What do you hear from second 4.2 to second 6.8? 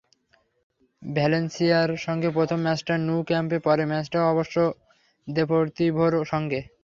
অবশ্য দেপোর্তিভোর সঙ্গে।